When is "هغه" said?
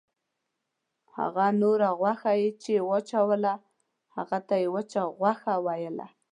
1.17-1.45